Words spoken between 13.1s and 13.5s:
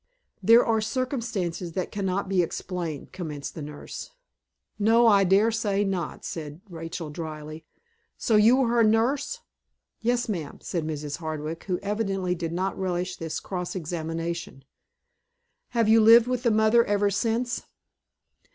this